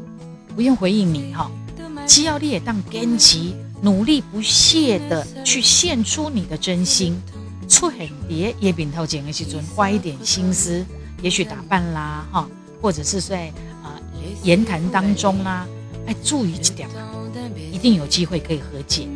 [0.55, 1.51] 不用回应你哈。
[2.07, 3.53] 只要你也当坚持，
[3.83, 7.21] 努力不懈的去献出你的真心，
[7.69, 10.83] 出很蝶也边头前的时阵花一点心思，
[11.21, 12.49] 也许打扮啦哈，
[12.81, 13.49] 或者是在
[13.83, 14.01] 啊
[14.41, 15.67] 言谈当中啦，
[16.07, 16.89] 哎注意一点，
[17.71, 19.07] 一定有机会可以和解。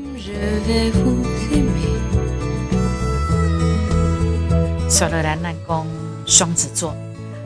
[4.91, 5.87] 说了来，南宫
[6.27, 6.95] 双子座，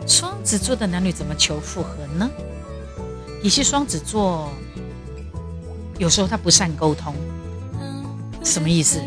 [0.09, 2.27] 双子座的男女怎么求复合呢？
[3.43, 4.49] 也是双子座。
[5.99, 7.13] 有时候他不善沟通，
[8.43, 8.99] 什么意思？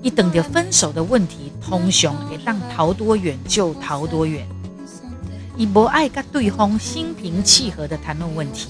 [0.00, 4.46] 你等着分手的问题，通常会当逃多远就逃多远。
[5.56, 8.68] 你不爱跟对方心平气和的谈论问题，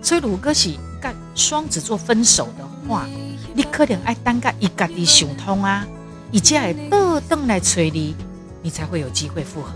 [0.00, 3.08] 所以如果是跟双子座分手的话，
[3.52, 5.84] 你可能爱等个一家的想通啊，
[6.30, 8.14] 一家会倒等来催你，
[8.62, 9.72] 你才会有机会复合。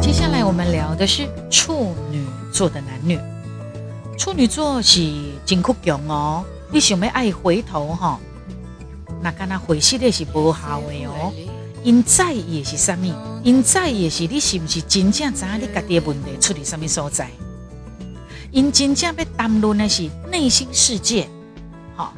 [0.00, 3.18] 接下来我们聊的是处女座的男女。
[4.18, 5.10] 处女座是
[5.46, 8.20] 真酷强哦，你想要爱回头哈，
[9.22, 11.32] 那跟他回息的是无效的哦。
[11.82, 13.40] 因在意的是什么？
[13.42, 17.30] 因在意的是你是不是真正知影你家己的问题出在什么所在？
[18.50, 21.26] 因真正要谈论的是内心世界。
[21.96, 22.12] 好，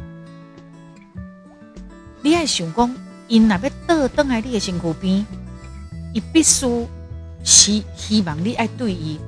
[2.21, 2.97] 你爱想讲，
[3.33, 5.25] 因若要倒转来你的身躯边，
[6.13, 6.87] 伊必须。
[7.43, 9.19] 希希望你爱对伊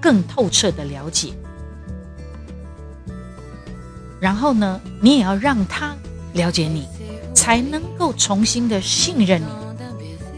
[0.00, 1.34] 更透彻的了解，
[4.18, 5.94] 然后呢，你也要让他
[6.32, 6.86] 了解你，
[7.34, 9.42] 才能够重新的信任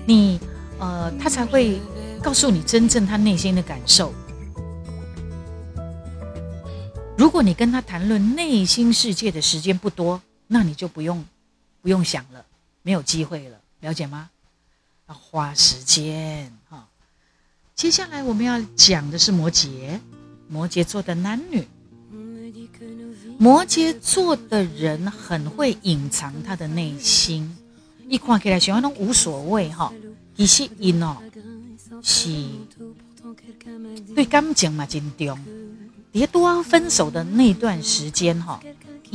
[0.05, 0.41] 你，你
[0.81, 1.81] 呃，他才会
[2.21, 4.13] 告诉你真正他内心的感受。
[7.17, 11.25] 如果你跟他谈论内心世界的时间不多，那你就不用
[11.83, 12.45] 不用想了，
[12.87, 14.31] 没有机会了，了解吗？
[15.09, 16.87] 要花时间哈。
[17.75, 19.99] 接下来我们要讲的是摩羯，
[20.49, 21.67] 摩羯座的男女。
[23.39, 27.57] 摩羯座的人很会隐藏他的内心，
[28.09, 29.93] 一看起来喜欢都无所谓哈。
[30.37, 31.17] 其实因哦
[32.05, 32.29] 是
[34.15, 35.37] 对感情嘛真重。
[36.13, 38.63] 别多分手的那段时间哈，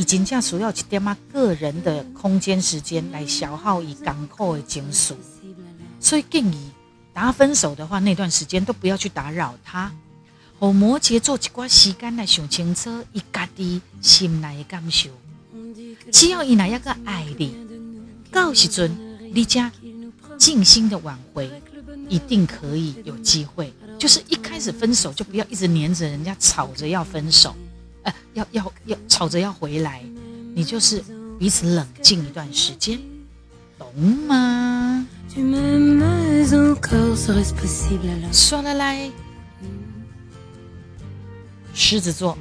[0.04, 5.13] 经这样需要一点嘛个人的空间时间来消耗以港口的情绪，
[5.99, 6.71] 所以建议。
[7.13, 9.91] 等他分手的话，那段时间都不要去打扰他。
[10.58, 15.10] 和摩羯座一寡时间来想清楚，伊家己心内的感受。
[16.10, 17.54] 只要伊那一个爱你，
[18.32, 18.89] 到时阵
[19.34, 19.69] 你家
[20.38, 21.51] 静心的挽回，
[22.08, 23.73] 一定可以有机会。
[23.99, 27.53] 就是一开始分手就不要一直黏着人家，吵着要分手，
[28.04, 30.04] 呃，要要要吵着要回来。
[30.54, 31.04] 你就是
[31.39, 32.99] 彼此冷静一段时间，
[33.78, 33.88] 懂
[34.28, 35.08] 吗？
[38.32, 39.10] 说了来，
[41.74, 42.38] 狮子座，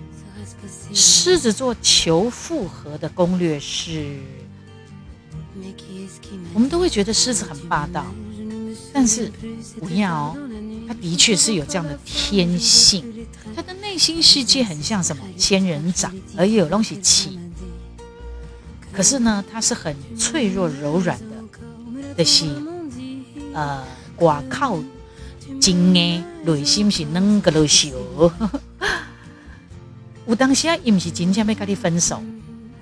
[0.93, 4.19] 狮子座求复合的攻略是，
[6.53, 8.05] 我们都会觉得狮子很霸道，
[8.93, 9.31] 但是
[9.79, 10.37] 不要哦，
[10.89, 13.20] 他的确是有这样的天性，
[14.01, 17.39] 新世界很像什么仙人掌，而有东西起，
[18.91, 22.67] 可是呢，它是很脆弱柔软的的心。
[23.53, 23.85] 呃，
[24.17, 24.79] 挂靠
[25.61, 27.93] 真诶，内心是软个啰嗦。
[30.27, 32.23] 有当时啊，伊毋是真正要跟你分手，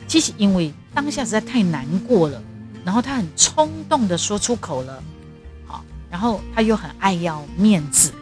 [0.06, 2.40] 只是因为当下实在太难过了，
[2.84, 5.02] 然后他很冲动的说出口了，
[5.66, 8.12] 好，然后他又很爱要面子。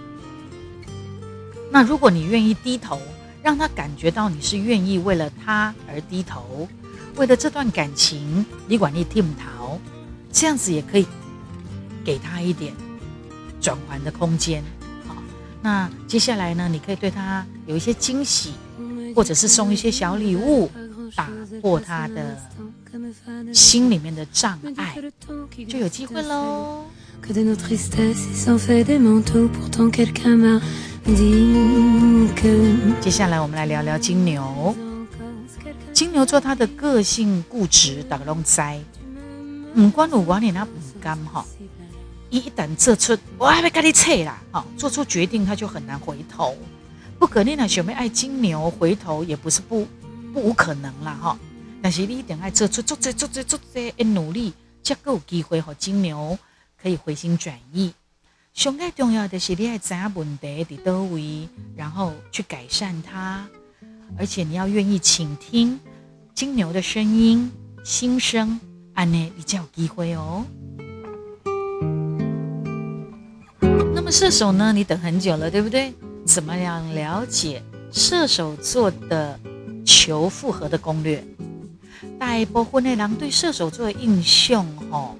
[1.76, 2.98] 那如果你愿意低头，
[3.42, 6.66] 让他感觉到你是愿意为了他而低头，
[7.16, 9.78] 为了这段感情，你管你听不逃，
[10.32, 11.06] 这样子也可以
[12.02, 12.72] 给他一点
[13.60, 14.64] 转还的空间。
[15.06, 15.16] 好，
[15.60, 18.54] 那接下来呢，你可以对他有一些惊喜，
[19.14, 20.70] 或者是送一些小礼物，
[21.14, 21.28] 打
[21.60, 22.38] 破他的
[23.52, 24.96] 心里面的障碍，
[25.68, 26.86] 就有机会喽。
[33.00, 34.74] 接下来我们来聊聊金牛。
[35.92, 38.80] 金牛座他的个性固执，打龙灾。
[39.76, 41.46] 唔管有管你那不甘哈，
[42.28, 46.56] 一旦做出我还没跟你扯啦，哈，做出决定他就很难回头。
[47.20, 49.86] 不可能呢，小妹爱金牛回头也不是不
[50.32, 51.38] 不无可能啦，哈。
[51.80, 54.52] 但是你一定爱做出做这做这做这一努力，
[54.82, 56.36] 才够机会和金牛
[56.82, 57.92] 可以回心转意。
[58.56, 61.46] 上最重要的是，你要知影问题伫倒位，
[61.76, 63.46] 然后去改善它，
[64.18, 65.78] 而且你要愿意倾听
[66.34, 67.52] 金牛的声音、
[67.84, 68.58] 心声，
[68.94, 70.42] 安内你才有机会哦。
[73.94, 74.72] 那么射手呢？
[74.72, 75.92] 你等很久了，对不对？
[76.24, 79.38] 怎么样了解射手座的
[79.84, 81.22] 求复合的攻略？
[82.18, 85.18] 大部分的人对射手座的印象，吼。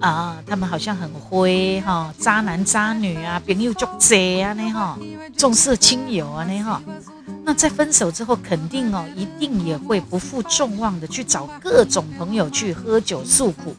[0.00, 4.98] 啊，他们好像很灰哈，渣男渣女啊，朋友作贼啊那哈，
[5.36, 6.82] 重色轻友啊那哈。
[7.44, 13.74] 那在分手之后，肯定哦，一定也会不负众望的去找各种朋友去喝酒诉苦。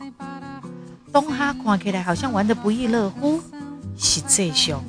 [1.12, 3.42] 东哈看起来好像玩的不亦乐乎，
[3.98, 4.82] 是这凶。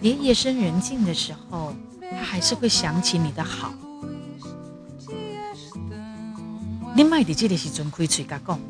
[0.00, 3.72] 连夜深人静的时候，他还是会想起你的好。
[6.94, 8.60] 你卖的这个时阵开嘴甲讲。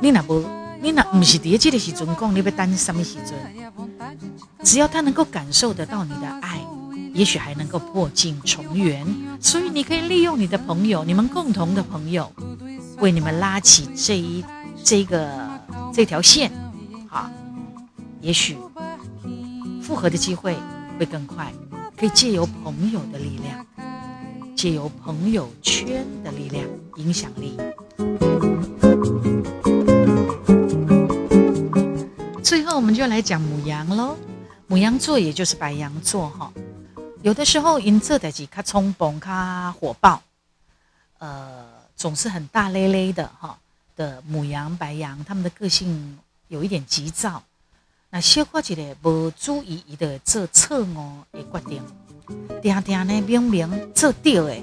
[0.00, 0.44] 你那不，
[0.80, 3.34] 你那不是第一季的时阵讲，你要等什么时阵？
[4.62, 6.60] 只要他能够感受得到你的爱，
[7.12, 9.06] 也许还能够破镜重圆。
[9.40, 12.30] 所以你可以利用你的朋友，你们共同的朋友，
[12.98, 14.44] 为你们拉起这一
[14.84, 15.30] 这个
[15.92, 16.50] 这条线，
[17.08, 17.28] 好，
[18.20, 18.56] 也许
[19.82, 20.56] 复合的机会
[20.98, 21.52] 会更快。
[21.96, 23.66] 可以借由朋友的力量，
[24.54, 26.64] 借由朋友圈的力量，
[26.96, 27.58] 影响力。
[32.78, 34.16] 我们就来讲母羊喽。
[34.68, 36.52] 母羊座也就是白羊座哈，
[37.22, 40.22] 有的时候因这代志较冲动、较火爆，
[41.18, 41.66] 呃，
[41.96, 43.58] 总是很大咧咧的哈
[43.96, 46.16] 的母羊、白羊，他们的个性
[46.46, 47.42] 有一点急躁。
[48.10, 51.82] 那小可一个无注意的做错误的决定，
[52.62, 54.62] 定定呢明明做对的，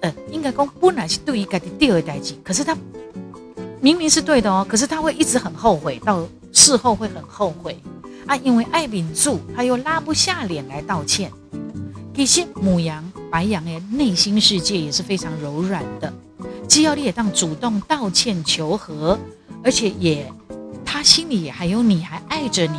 [0.00, 2.74] 呃，应该讲本来是对于家己对的代志，可是他。
[3.80, 7.78] 明明是对的哦，可是他会一直很后悔，到事后会很后悔
[8.26, 11.30] 啊，因为爱秉住，他又拉不下脸来道歉。
[12.14, 16.10] 其实母羊、白羊的内心世界也是非常柔软的，
[16.68, 19.18] 既要你也当主动道歉求和，
[19.62, 20.32] 而且也
[20.84, 22.78] 他心里也还有你，还爱着你，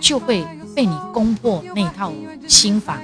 [0.00, 2.12] 就会被你攻破那套
[2.46, 2.98] 心房。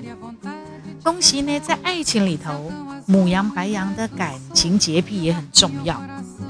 [1.03, 2.71] 恭喜呢，在爱情里头，
[3.07, 6.01] 母羊、白羊的感情洁癖也很重要。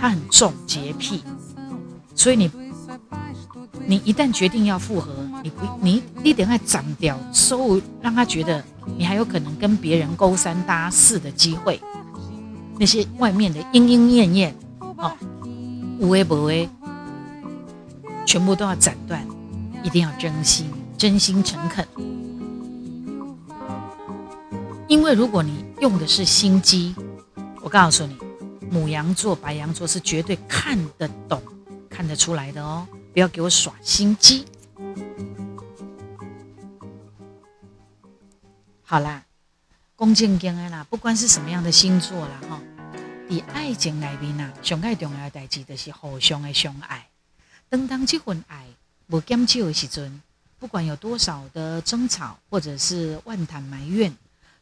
[0.00, 1.22] 它很重洁癖，
[2.14, 2.50] 所以你
[3.90, 5.10] 你一旦决定要复合，
[5.42, 8.62] 你不你一点爱斩掉，所让他觉得
[8.98, 11.80] 你还有可能跟别人勾三搭四的机会，
[12.78, 14.54] 那些外面的莺莺燕燕，
[14.98, 15.10] 哦，
[15.98, 16.68] 无为不为，
[18.26, 19.26] 全部都要斩断，
[19.82, 20.66] 一定要真心
[20.98, 21.88] 真心诚恳，
[24.86, 26.94] 因为如果你用的是心机，
[27.62, 28.16] 我告诉你。
[28.70, 31.40] 母羊座、白羊座是绝对看得懂、
[31.88, 32.86] 看得出来的哦，
[33.18, 34.46] 不要给我耍心机。
[38.84, 39.24] 好啦，
[39.96, 42.62] 恭敬敬爱啦，不管是什么样的星座啦，哈，
[43.28, 47.08] 在爱情里面呐，上爱重要的代志就是互相的相爱。
[47.68, 48.68] 当当这份爱
[49.08, 50.22] 无减少的时阵，
[50.60, 54.16] 不管有多少的争吵或者是万谈埋怨。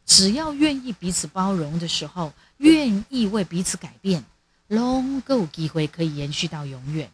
[0.06, 4.24] 只要愿意彼此包容的时候，愿意为彼此改变，
[4.68, 7.10] 拢够机会可以延续到永远。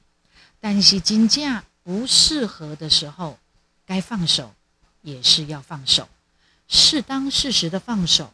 [0.64, 3.36] 但是金价不适合的时候，
[3.84, 4.54] 该放手
[5.00, 6.08] 也是要放手，
[6.68, 8.32] 适当适时的放手，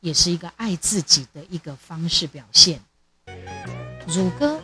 [0.00, 2.80] 也是一个爱自己的一个方式表现。
[4.06, 4.62] 如歌，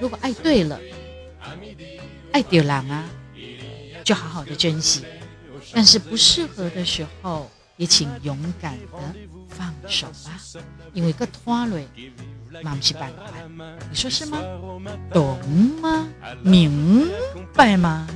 [0.00, 0.80] 如果爱对了，
[2.32, 3.08] 爱丢郎啊，
[4.04, 5.02] 就好好的珍惜；
[5.72, 7.48] 但是不适合的时候，
[7.80, 8.98] 也请勇敢的
[9.48, 10.38] 放手吧，
[10.92, 11.88] 因为个拖累，
[12.62, 13.32] 妈不是办法。
[13.88, 14.38] 你说是吗？
[15.10, 15.38] 懂
[15.80, 16.06] 吗？
[16.42, 17.08] 明
[17.54, 18.06] 白吗？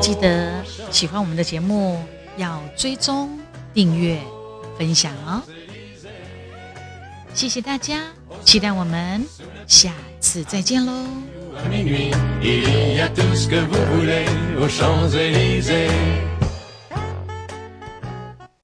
[0.00, 2.00] 记得喜欢我们的节目，
[2.36, 3.36] 要追踪、
[3.72, 4.22] 订阅、
[4.78, 5.42] 分享哦。
[7.34, 8.04] 谢谢大家，
[8.44, 9.26] 期待我们
[9.66, 11.04] 下次再见喽。
[11.70, 12.10] Minuit,
[12.42, 14.24] il y a tout ce que vous voulez
[14.60, 16.33] aux Champs-Élysées.